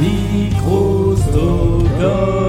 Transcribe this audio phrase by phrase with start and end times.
[0.00, 2.39] Micro-Stockholm.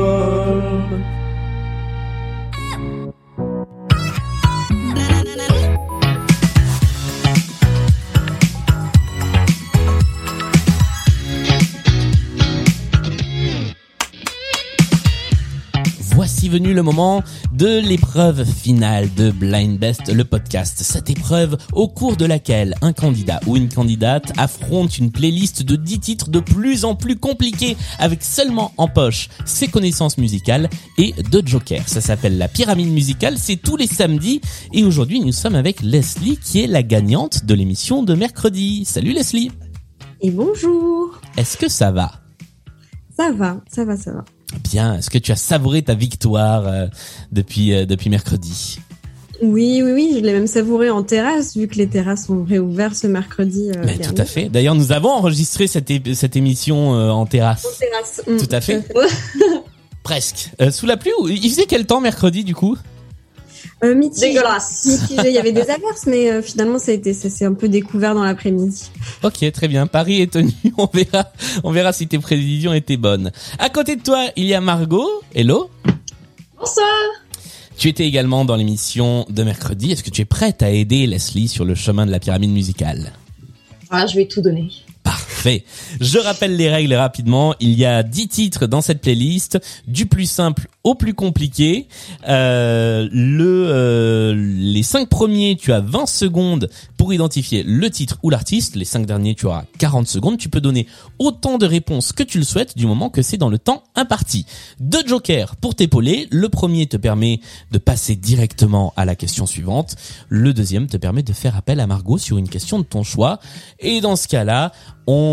[16.52, 17.24] Venu le moment
[17.54, 20.80] de l'épreuve finale de Blind Best, le podcast.
[20.82, 25.78] Cette épreuve au cours de laquelle un candidat ou une candidate affronte une playlist de
[25.78, 31.14] 10 titres de plus en plus compliqués avec seulement en poche ses connaissances musicales et
[31.32, 31.88] deux jokers.
[31.88, 34.42] Ça s'appelle la pyramide musicale, c'est tous les samedis
[34.74, 38.84] et aujourd'hui nous sommes avec Leslie qui est la gagnante de l'émission de mercredi.
[38.84, 39.52] Salut Leslie
[40.20, 42.12] Et bonjour Est-ce que ça va?
[43.16, 44.26] Ça va, ça va, ça va.
[44.70, 46.88] Bien, est-ce que tu as savouré ta victoire euh,
[47.32, 48.80] depuis euh, depuis mercredi?
[49.42, 52.96] Oui, oui, oui, je l'ai même savouré en terrasse, vu que les terrasses ont réouvert
[52.96, 53.72] ce mercredi.
[53.76, 54.50] euh, Mais tout à fait.
[54.50, 55.90] D'ailleurs, nous avons enregistré cette,
[56.36, 57.66] émission en terrasse.
[57.66, 58.22] En terrasse.
[58.28, 58.84] mm, Tout à fait.
[60.04, 60.52] Presque.
[60.72, 62.78] Sous la pluie il faisait quel temps mercredi du coup?
[63.84, 64.28] Euh, mitigé.
[64.28, 64.86] Dégueulasse.
[64.86, 65.30] Mitigé.
[65.30, 67.68] Il y avait des averses, mais euh, finalement, ça a été, ça s'est un peu
[67.68, 68.92] découvert dans l'après-midi.
[69.24, 69.88] Ok, très bien.
[69.88, 70.52] Paris est tenu.
[70.78, 71.32] On verra,
[71.64, 73.32] on verra si tes prévisions étaient bonnes.
[73.60, 75.10] À côté de toi, il y a Margot.
[75.34, 75.70] Hello.
[76.58, 76.86] Bonsoir.
[77.78, 79.92] Tu étais également dans l'émission de mercredi.
[79.92, 83.14] Est-ce que tu es prête à aider Leslie sur le chemin de la pyramide musicale?
[83.90, 84.70] Ah, je vais tout donner.
[86.00, 87.56] Je rappelle les règles rapidement.
[87.60, 91.88] Il y a 10 titres dans cette playlist, du plus simple au plus compliqué.
[92.28, 98.30] Euh, le, euh, les 5 premiers, tu as 20 secondes pour identifier le titre ou
[98.30, 98.76] l'artiste.
[98.76, 100.38] Les 5 derniers, tu auras 40 secondes.
[100.38, 100.88] Tu peux donner
[101.20, 104.46] autant de réponses que tu le souhaites du moment que c'est dans le temps imparti.
[104.80, 106.28] Deux jokers pour t'épauler.
[106.32, 107.40] Le premier te permet
[107.72, 109.96] de passer directement à la question suivante.
[110.30, 113.40] Le deuxième te permet de faire appel à Margot sur une question de ton choix.
[113.80, 114.72] Et dans ce cas-là,
[115.08, 115.31] on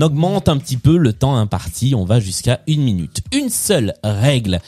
[0.00, 3.20] augmente un petit peu le temps imparti, on va jusqu'à une minute.
[3.32, 4.60] Une seule règle.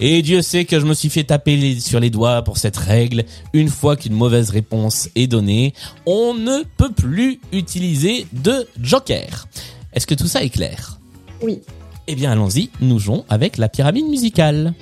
[0.00, 2.76] Et Dieu sait que je me suis fait taper les- sur les doigts pour cette
[2.76, 3.24] règle.
[3.52, 5.74] Une fois qu'une mauvaise réponse est donnée,
[6.06, 9.46] on ne peut plus utiliser de joker.
[9.92, 10.98] Est-ce que tout ça est clair?
[11.42, 11.60] Oui.
[12.06, 14.74] Eh bien allons-y, nous jouons avec la pyramide musicale.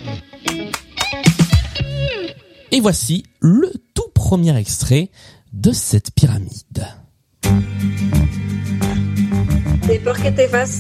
[2.73, 5.11] Et voici le tout premier extrait
[5.53, 6.85] de cette pyramide.
[9.87, 10.37] Les porquettes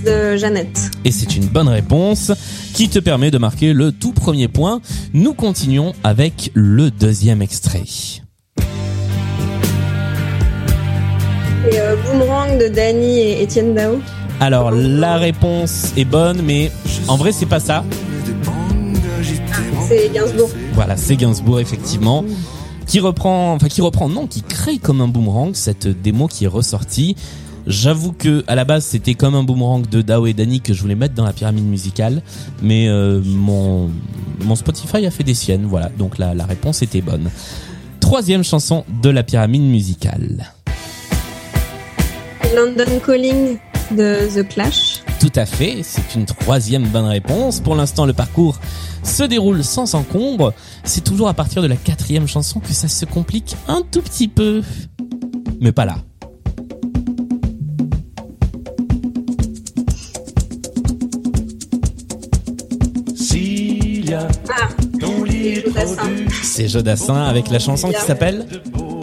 [0.06, 0.90] de Jeannette.
[1.04, 2.32] Et c'est une bonne réponse
[2.72, 4.80] qui te permet de marquer le tout premier point.
[5.12, 7.84] Nous continuons avec le deuxième extrait.
[11.70, 14.00] Et euh, Boomerang de Danny et Étienne Dao.
[14.40, 16.70] Alors la réponse est bonne, mais
[17.06, 17.84] en vrai c'est pas ça.
[19.86, 20.50] C'est Gainsbourg.
[20.72, 22.24] Voilà, c'est Gainsbourg effectivement,
[22.86, 26.48] qui reprend, enfin qui reprend, non, qui crée comme un boomerang cette démo qui est
[26.48, 27.16] ressortie.
[27.66, 30.82] J'avoue que à la base c'était comme un boomerang de Dao et Dani que je
[30.82, 32.22] voulais mettre dans la pyramide musicale,
[32.62, 33.90] mais euh, mon
[34.44, 37.30] mon Spotify a fait des siennes, voilà, donc la, la réponse était bonne.
[38.00, 40.52] Troisième chanson de la pyramide musicale.
[42.54, 43.58] London Calling
[43.90, 45.02] de The Clash.
[45.18, 47.60] Tout à fait, c'est une troisième bonne réponse.
[47.60, 48.60] Pour l'instant, le parcours
[49.02, 50.52] se déroule sans encombre.
[50.84, 54.28] C'est toujours à partir de la quatrième chanson que ça se complique un tout petit
[54.28, 54.62] peu.
[55.60, 55.96] Mais pas là.
[66.42, 67.22] C'est Jodassin.
[67.22, 68.46] avec la chanson qui s'appelle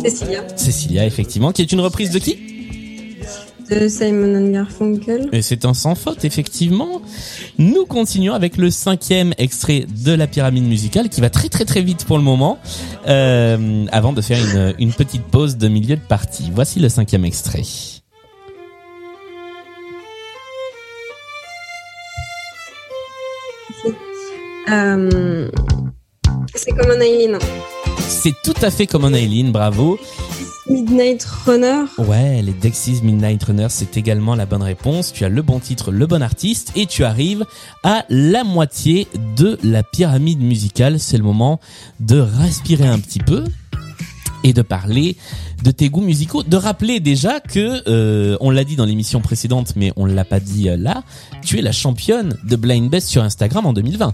[0.04, 0.44] Cécilia.
[0.56, 2.38] Cécilia, effectivement, qui est une reprise de qui?
[3.70, 5.30] De Simon and Garfunkel.
[5.32, 7.02] Et c'est un sans faute, effectivement.
[7.58, 11.82] Nous continuons avec le cinquième extrait de la pyramide musicale qui va très très très
[11.82, 12.60] vite pour le moment,
[13.08, 16.52] euh, avant de faire une, une petite pause de milieu de partie.
[16.54, 17.64] Voici le cinquième extrait.
[24.70, 25.50] Euh,
[26.56, 27.38] c'est comme un Aileen.
[28.00, 30.00] C'est tout à fait comme un Aileen, bravo.
[30.70, 31.84] Midnight Runner.
[31.98, 35.12] Ouais, les Dexys Midnight Runners, c'est également la bonne réponse.
[35.12, 37.46] Tu as le bon titre, le bon artiste, et tu arrives
[37.84, 41.00] à la moitié de la pyramide musicale.
[41.00, 41.60] C'est le moment
[42.00, 43.44] de respirer un petit peu
[44.44, 45.18] et de parler
[45.64, 49.74] de tes goûts musicaux, de rappeler déjà que euh, on l'a dit dans l'émission précédente,
[49.76, 51.04] mais on l'a pas dit euh, là.
[51.44, 54.14] Tu es la championne de Blind Best sur Instagram en 2020.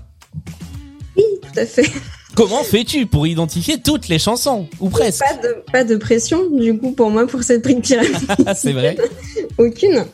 [1.16, 1.92] Oui, tout à fait.
[2.38, 5.24] Comment fais-tu pour identifier toutes les chansons ou presque?
[5.24, 8.14] Pas de, pas de pression, du coup, pour moi, pour cette prix de pyramide.
[8.56, 8.96] C'est vrai.
[9.58, 10.06] Aucune.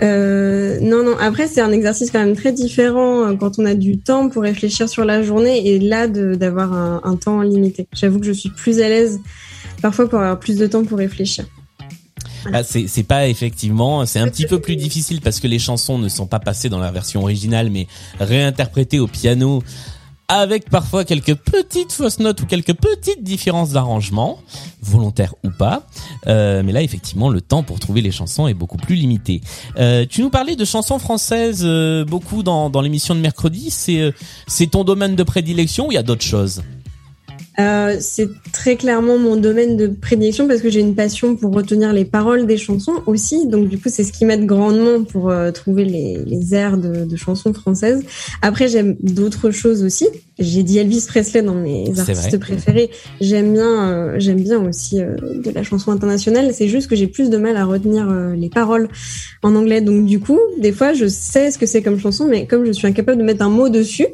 [0.00, 1.16] Euh, non, non.
[1.18, 4.44] Après, c'est un exercice quand même très différent euh, quand on a du temps pour
[4.44, 7.88] réfléchir sur la journée et là d'avoir un, un temps limité.
[7.94, 9.18] J'avoue que je suis plus à l'aise
[9.82, 11.46] parfois pour avoir plus de temps pour réfléchir.
[12.62, 16.08] C'est c'est pas effectivement, c'est un petit peu plus difficile parce que les chansons ne
[16.08, 17.86] sont pas passées dans la version originale, mais
[18.18, 19.62] réinterprétées au piano
[20.30, 24.38] avec parfois quelques petites fausses notes ou quelques petites différences d'arrangement,
[24.80, 25.82] volontaires ou pas.
[26.28, 29.40] Euh, mais là, effectivement, le temps pour trouver les chansons est beaucoup plus limité.
[29.76, 33.70] Euh, tu nous parlais de chansons françaises euh, beaucoup dans, dans l'émission de mercredi.
[33.70, 34.14] C'est
[34.46, 36.62] c'est ton domaine de prédilection ou il y a d'autres choses?
[37.60, 41.92] Euh, c'est très clairement mon domaine de prédilection parce que j'ai une passion pour retenir
[41.92, 43.46] les paroles des chansons aussi.
[43.46, 47.04] Donc du coup, c'est ce qui m'aide grandement pour euh, trouver les, les airs de,
[47.04, 48.02] de chansons françaises.
[48.42, 50.06] Après, j'aime d'autres choses aussi.
[50.38, 52.90] J'ai dit Elvis Presley dans mes artistes préférés.
[53.20, 56.52] J'aime bien, euh, j'aime bien aussi de la chanson internationale.
[56.54, 58.88] C'est juste que j'ai plus de mal à retenir les paroles
[59.42, 59.80] en anglais.
[59.80, 62.72] Donc du coup, des fois, je sais ce que c'est comme chanson, mais comme je
[62.72, 64.06] suis incapable de mettre un mot dessus.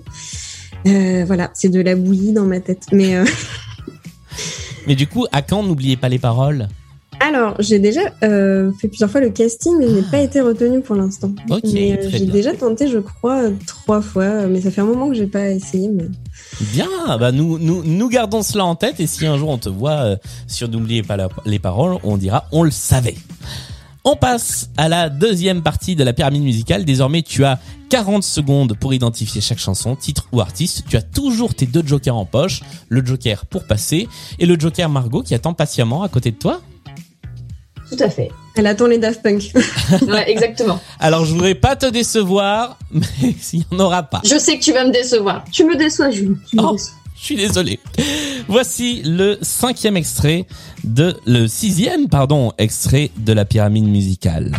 [0.87, 2.87] Euh, voilà, c'est de la bouillie dans ma tête.
[2.93, 3.25] Mais euh,
[4.87, 6.69] Mais du coup, à quand n'oubliez pas les paroles?
[7.19, 10.83] Alors, j'ai déjà euh, fait plusieurs fois le casting, mais je n'ai pas été retenue
[10.83, 11.33] pour l'instant.
[11.51, 15.27] Euh, j'ai déjà tenté, je crois, trois fois, mais ça fait un moment que j'ai
[15.27, 15.89] pas essayé.
[15.89, 16.05] Mais...
[16.73, 16.87] Bien,
[17.19, 19.93] bah nous, nous, nous gardons cela en tête et si un jour on te voit
[20.05, 23.17] euh, sur N'oubliez pas la- les paroles, on dira on le savait.
[24.09, 26.85] On passe à la deuxième partie de la pyramide musicale.
[26.85, 27.59] Désormais, tu as
[27.91, 30.85] 40 secondes pour identifier chaque chanson, titre ou artiste.
[30.89, 34.09] Tu as toujours tes deux jokers en poche, le joker pour passer
[34.39, 36.61] et le joker Margot qui attend patiemment à côté de toi.
[37.91, 38.31] Tout à fait.
[38.55, 39.53] Elle attend les Daft Punk.
[40.09, 40.79] Ouais, exactement.
[41.01, 44.21] Alors, je voudrais pas te décevoir, mais s'il y en aura pas.
[44.25, 45.45] Je sais que tu vas me décevoir.
[45.51, 46.11] Tu me déçois.
[46.11, 46.73] Tu me Oh.
[46.73, 46.93] déçois.
[47.19, 47.81] Je suis désolé.
[48.49, 50.47] Voici le cinquième extrait
[50.85, 54.53] de le sixième pardon extrait de la pyramide musicale.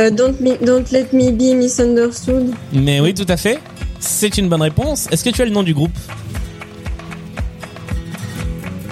[0.00, 2.54] Euh, don't, me, don't let me be misunderstood.
[2.72, 3.60] Mais oui, tout à fait.
[4.00, 5.06] C'est une bonne réponse.
[5.12, 5.96] Est-ce que tu as le nom du groupe?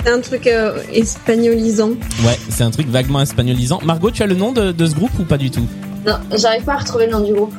[0.02, 1.90] C'est un truc euh, espagnolisant.
[2.24, 3.80] Ouais, c'est un truc vaguement espagnolisant.
[3.84, 5.66] Margot, tu as le nom de, de ce groupe ou pas du tout?
[6.06, 7.52] Non, j'arrive pas à retrouver le nom du groupe.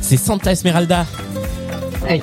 [0.00, 1.06] C'est Santa Esmeralda.
[2.10, 2.20] Oui.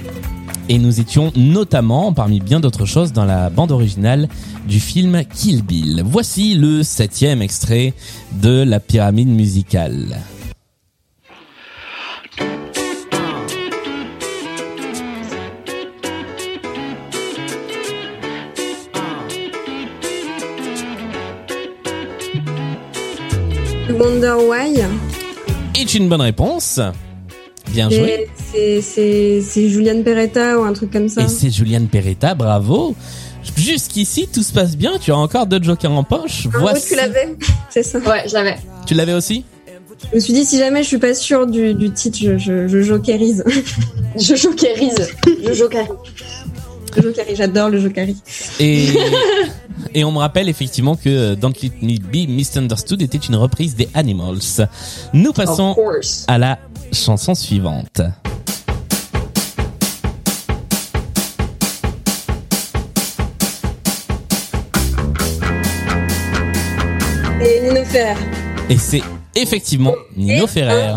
[0.68, 4.28] Et nous étions notamment, parmi bien d'autres choses, dans la bande originale
[4.68, 6.04] du film Kill Bill.
[6.06, 7.94] Voici le septième extrait
[8.34, 10.18] de la pyramide musicale.
[23.90, 24.82] Wonder Why.
[25.80, 26.80] est une bonne réponse.
[27.72, 28.28] Bien joué.
[28.52, 31.24] C'est, c'est, c'est Julian Peretta ou un truc comme ça.
[31.24, 32.96] Et c'est Juliane Peretta, bravo.
[33.58, 34.94] Jusqu'ici, tout se passe bien.
[35.00, 36.48] Tu as encore deux jokers en poche.
[36.52, 36.90] Ah, ouais, Voici.
[36.90, 37.36] tu l'avais
[37.70, 38.00] C'est ça.
[38.00, 38.56] Ouais, je l'avais.
[38.88, 39.46] Tu l'avais aussi
[40.12, 42.68] Je me suis dit, si jamais je suis pas sûre du, du titre, je, je,
[42.68, 43.44] je jokerise.
[44.18, 45.10] Je jokerise.
[45.46, 45.90] Je jokerise.
[46.96, 48.22] Je jokerise, j'adore le jokerise.
[48.60, 48.88] Et,
[49.94, 53.76] et on me rappelle effectivement que euh, Don't Let Me Be Misunderstood était une reprise
[53.76, 54.68] des Animals.
[55.14, 55.76] Nous passons
[56.28, 56.60] à la
[56.92, 58.02] chanson suivante.
[67.42, 67.82] Et Nino.
[68.70, 69.02] Et c'est
[69.36, 70.94] effectivement Nino Ferrer.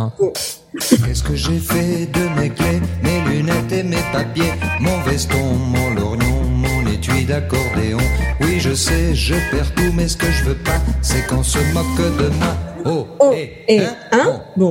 [0.79, 5.95] Qu'est-ce que j'ai fait de mes clés, mes lunettes et mes papiers, mon veston, mon
[5.95, 7.99] lorgnon, mon étui d'accordéon
[8.41, 11.59] Oui, je sais, je perds tout, mais ce que je veux pas, c'est qu'on se
[11.75, 12.57] moque de moi.
[12.85, 14.71] Oh, Oh, eh, et hein, hein Bon.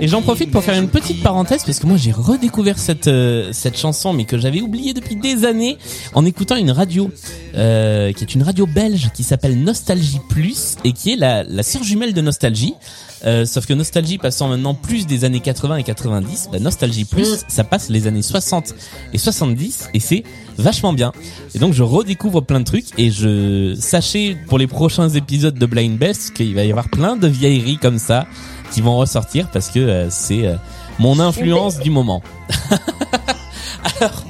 [0.00, 3.50] Et j'en profite pour faire une petite parenthèse parce que moi j'ai redécouvert cette euh,
[3.52, 5.78] cette chanson mais que j'avais oubliée depuis des années
[6.14, 7.10] en écoutant une radio
[7.54, 11.62] euh, qui est une radio belge qui s'appelle Nostalgie Plus et qui est la la
[11.62, 12.74] sœur jumelle de Nostalgie.
[13.24, 17.44] Euh, sauf que Nostalgie passant maintenant plus des années 80 et 90, bah Nostalgie Plus,
[17.48, 18.74] ça passe les années 60
[19.12, 20.24] et 70 et c'est
[20.58, 21.12] vachement bien.
[21.54, 25.66] Et donc je redécouvre plein de trucs et je sachez pour les prochains épisodes de
[25.66, 28.26] Blind Best qu'il va y avoir plein de vieilleries comme ça
[28.72, 30.56] qui vont ressortir parce que euh, c'est euh,
[30.98, 32.22] mon influence du moment.
[34.00, 34.24] Alors,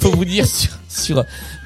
[0.00, 1.24] faut vous dire sur, sur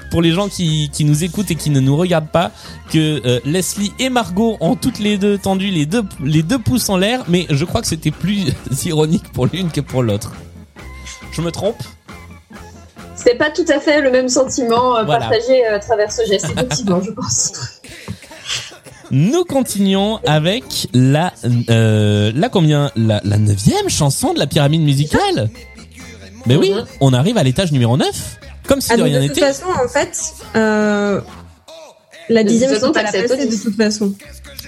[0.09, 2.51] pour les gens qui, qui nous écoutent et qui ne nous regardent pas
[2.91, 6.89] que euh, Leslie et Margot ont toutes les deux tendu les deux les deux pouces
[6.89, 8.45] en l'air, mais je crois que c'était plus
[8.85, 10.33] ironique pour l'une que pour l'autre.
[11.31, 11.77] Je me trompe?
[13.15, 15.27] C'était pas tout à fait le même sentiment euh, Voilà.
[15.27, 17.51] partagé euh, à travers ce geste, effectivement, je pense.
[19.11, 21.33] Nous continuons avec la
[21.69, 22.91] euh, la combien?
[22.95, 25.49] La, la neuvième chanson de la pyramide musicale.
[26.45, 26.85] Mais oui, Mhm.
[27.01, 28.37] on arrive à l'étage numéro 9
[28.69, 29.47] comme si Ah, de rien de toute n'était.
[29.47, 30.17] façon, en fait,
[30.55, 31.19] euh,
[32.29, 34.13] la De dixième, façon, peux pas la passer de toute façon.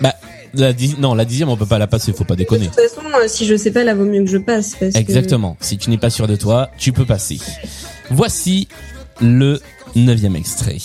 [0.01, 0.13] Bah
[0.53, 2.65] La dix- non, la dixième, on peut pas la passer, faut pas De déconner.
[2.65, 4.75] toute façon, euh, si je sais pas, là, vaut mieux que je passe.
[4.77, 5.55] Parce que- Exactement.
[5.61, 7.39] Si tu n'es pas sûr de toi, tu peux passer.
[8.09, 8.67] Voici
[9.21, 9.61] le
[9.95, 10.77] neuvième extrait.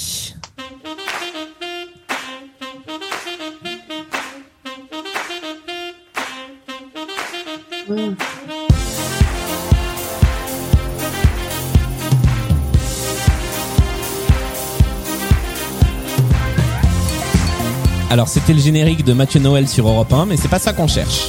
[18.09, 20.87] Alors c'était le générique de Mathieu Noël sur Europe 1, mais c'est pas ça qu'on
[20.87, 21.29] cherche.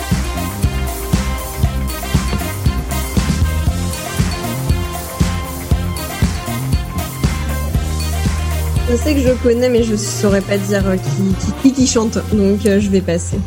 [8.89, 11.87] Je sais que je connais, mais je saurais pas dire euh, qui, qui, qui, qui
[11.87, 12.19] chante.
[12.31, 13.37] Donc, euh, je vais passer.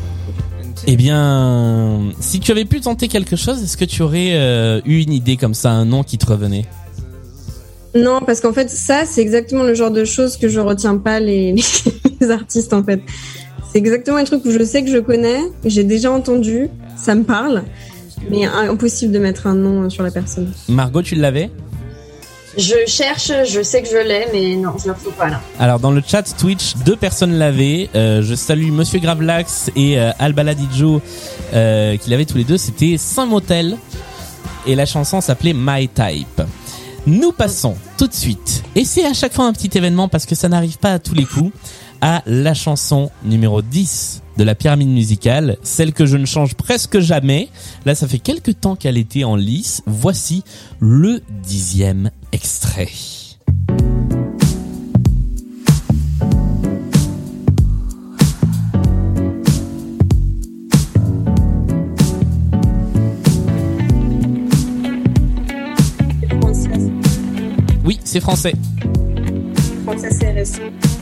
[0.87, 5.00] Eh bien, si tu avais pu tenter quelque chose, est-ce que tu aurais euh, eu
[5.00, 6.66] une idée comme ça, un nom qui te revenait?
[7.94, 11.20] Non, parce qu'en fait, ça, c'est exactement le genre de choses que je retiens pas
[11.20, 11.62] les, les
[12.29, 13.00] artistes, en fait.
[13.73, 17.23] C'est exactement un truc où je sais que je connais, j'ai déjà entendu, ça me
[17.23, 17.62] parle,
[18.29, 20.53] mais impossible de mettre un nom sur la personne.
[20.69, 21.50] Margot, tu l'avais?
[22.59, 25.41] Je cherche, je sais que je l'ai, mais non, je le retrouve pas là.
[25.61, 27.89] Alors dans le chat Twitch, deux personnes l'avaient.
[27.95, 31.00] Euh, je salue Monsieur Gravelax et euh, Albaladidjo
[31.55, 32.59] euh, qui l'avaient tous les deux.
[32.59, 33.77] C'était Saint-Motel
[34.67, 36.43] et la chanson s'appelait My Type.
[37.07, 40.35] Nous passons tout de suite, et c'est à chaque fois un petit événement parce que
[40.35, 41.50] ça n'arrive pas à tous les coups,
[42.00, 46.99] à la chanson numéro 10 de la pyramide musicale, celle que je ne change presque
[47.00, 47.49] jamais.
[47.85, 49.83] Là, ça fait quelques temps qu'elle était en lice.
[49.87, 50.42] Voici
[50.78, 52.88] le dixième extrait.
[67.85, 68.54] Oui, c'est français.
[70.45, 71.00] C'est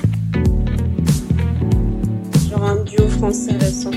[2.68, 3.90] un duo français récent.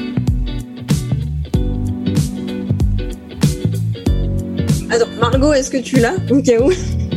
[4.89, 6.71] Attends, Margot, est-ce que tu l'as Au cas où.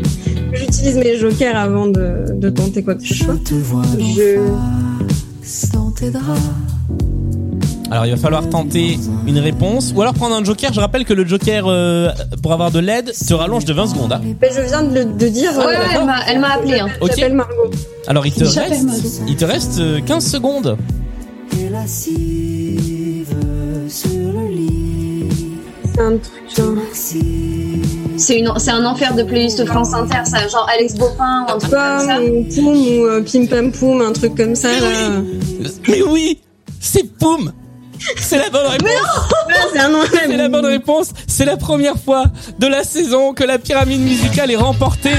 [0.55, 3.35] J'utilise mes jokers avant de, de tenter quoi que ce soit.
[3.45, 4.39] te vois Je...
[5.73, 6.41] dans tes draps.
[7.91, 10.73] Alors il va falloir tenter une réponse ou alors prendre un joker.
[10.73, 12.09] Je rappelle que le joker euh,
[12.43, 14.13] pour avoir de l'aide te rallonge de 20 secondes.
[14.13, 14.21] hein.
[14.41, 15.51] Ben, je viens de, le- de dire.
[15.59, 15.97] Ouais, euh,
[16.29, 16.79] elle m'a- appelé.
[16.81, 16.89] Hein.
[17.35, 17.71] Margot.
[18.07, 20.77] Alors il te reste, il te reste euh, 15 secondes.
[21.85, 23.27] Et lascive
[23.91, 25.27] sur le lit.
[25.95, 26.71] C'est un truc genre.
[26.73, 27.83] Merci.
[28.17, 31.59] C'est une, c'est un enfer de playlist France Inter, ça, genre Alex Bopin ou un
[31.59, 32.17] truc comme ça.
[32.55, 34.71] Poum ou euh, Pim Pam Poum, un truc comme ça.
[34.73, 35.21] Là.
[35.89, 36.41] Mais oui,
[36.81, 37.53] c'est Poum.
[38.19, 38.91] C'est la bonne réponse.
[39.05, 39.99] Ah, c'est un nom.
[40.11, 41.11] C'est la bonne réponse.
[41.27, 42.25] C'est la première fois
[42.59, 45.11] de la saison que la pyramide musicale est remportée.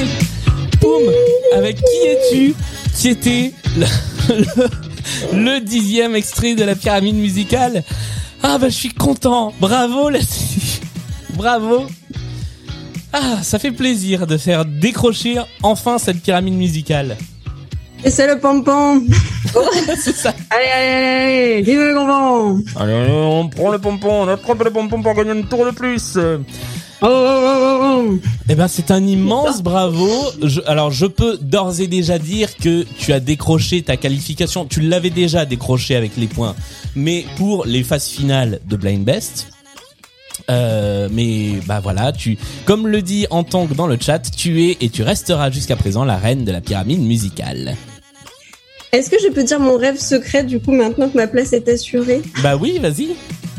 [0.81, 1.03] Poum.
[1.53, 2.55] Avec qui es-tu?
[2.95, 3.86] Qui était le,
[4.57, 4.69] le-
[5.33, 7.83] le dixième extrait de la pyramide musicale
[8.43, 9.53] Ah bah je suis content.
[9.59, 10.81] Bravo Leslie.
[11.35, 11.88] Bravo.
[13.13, 17.17] Ah, ça fait plaisir de faire décrocher enfin cette pyramide musicale.
[18.03, 19.01] Et c'est le pompon.
[19.97, 20.33] C'est ça.
[20.50, 21.62] Allez, allez, allez, allez.
[21.62, 22.63] Vive le pompon.
[22.79, 25.71] Allez, allez, on prend le pompon, on attrape le pompon pour gagner une tour de
[25.71, 26.17] plus.
[27.01, 28.19] Oh, oh, oh, oh, oh.
[28.49, 30.09] Eh ben, c'est un immense bravo.
[30.41, 34.65] Je- alors, je peux d'ores et déjà dire que tu as décroché ta qualification.
[34.65, 36.55] Tu l'avais déjà décroché avec les points,
[36.95, 39.47] mais pour les phases finales de Blind Best.
[40.49, 44.89] Euh, mais bah voilà, tu, comme le dit Antong dans le chat, tu es et
[44.89, 47.75] tu resteras jusqu'à présent la reine de la pyramide musicale.
[48.91, 51.67] Est-ce que je peux dire mon rêve secret du coup maintenant que ma place est
[51.67, 52.21] assurée?
[52.43, 53.09] Bah oui, vas-y.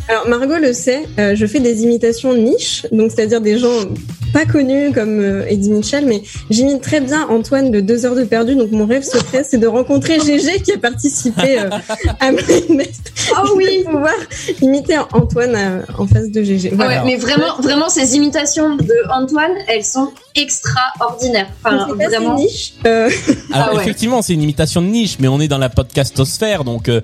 [0.08, 3.86] Alors Margot le sait, euh, je fais des imitations niches, donc c'est-à-dire des gens
[4.33, 8.25] pas connus comme euh, Eddie Mitchell, mais j'imite très bien Antoine de Deux heures de
[8.25, 8.54] perdu.
[8.56, 11.71] Donc mon rêve secret, c'est de rencontrer GG qui a participé euh,
[12.21, 13.12] à Blind Best.
[13.33, 14.14] Oh oui pouvoir
[14.62, 16.71] imiter Antoine euh, en face de GG.
[16.73, 17.04] Ah Voilà.
[17.04, 21.49] ouais, mais vraiment, vraiment, ces imitations de Antoine, elles sont extraordinaires.
[21.64, 22.37] Enfin, vraiment.
[22.37, 22.75] niche.
[22.87, 23.11] Euh,
[23.52, 23.83] Alors Ah ouais.
[23.83, 27.00] effectivement, c'est une imitation de niche, mais on est dans la podcastosphère, donc euh,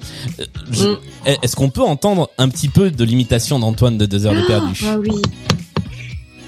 [0.71, 0.99] je- Mm.
[1.43, 4.85] est-ce qu'on peut entendre un petit peu de l'imitation d'Antoine de Deux heures de perdu?
[4.87, 5.11] Ah oui.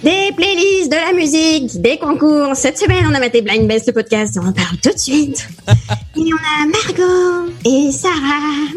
[0.05, 2.55] Des playlists, de la musique, des concours.
[2.55, 4.39] Cette semaine, on a maté Blind Best, le podcast.
[4.43, 5.49] On en parle tout de suite.
[5.69, 5.73] et
[6.19, 8.69] on a Margot et Sarah.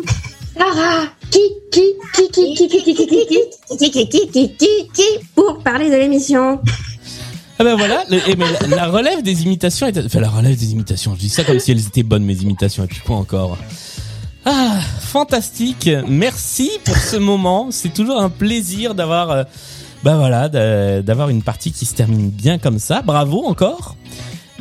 [0.57, 1.39] Sarah Qui
[1.71, 1.81] Qui
[2.13, 5.03] Qui Qui Qui Qui Qui Qui Qui Qui Qui, qui, qui, qui, qui, qui,
[5.35, 6.61] pour parler de l'émission.
[7.59, 9.97] Ah ben voilà, le- eh, mais la, la relève des imitations est...
[10.05, 12.83] Enfin, la relève des imitations, je dis ça comme si elles étaient bonnes, mes imitations,
[12.83, 13.57] et puis quoi encore
[14.45, 19.31] Ah, fantastique Merci pour ce moment, c'est toujours un plaisir d'avoir...
[19.31, 19.43] euh,
[20.03, 23.01] bah voilà, d'a- d'avoir une partie qui se termine bien comme ça.
[23.01, 23.95] Bravo encore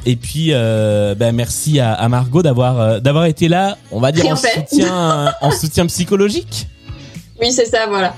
[0.09, 3.77] et puis, euh, ben merci à, à Margot d'avoir euh, d'avoir été là.
[3.91, 4.69] On va dire en fait.
[4.71, 6.69] soutien en soutien psychologique.
[7.41, 8.15] Oui, c'est ça, voilà.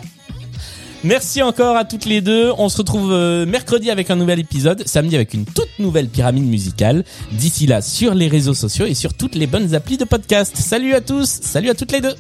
[1.03, 2.53] Merci encore à toutes les deux.
[2.59, 6.45] On se retrouve euh, mercredi avec un nouvel épisode, samedi avec une toute nouvelle pyramide
[6.45, 7.05] musicale.
[7.33, 10.57] D'ici là, sur les réseaux sociaux et sur toutes les bonnes applis de podcast.
[10.59, 12.15] Salut à tous, salut à toutes les deux.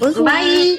[0.00, 0.26] Revoir.
[0.26, 0.78] Bye